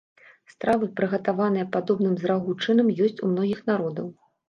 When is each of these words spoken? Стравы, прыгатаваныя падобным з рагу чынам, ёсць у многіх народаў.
Стравы, 0.53 0.89
прыгатаваныя 1.01 1.67
падобным 1.77 2.13
з 2.25 2.33
рагу 2.35 2.59
чынам, 2.65 2.93
ёсць 3.09 3.23
у 3.25 3.33
многіх 3.37 3.65
народаў. 3.73 4.15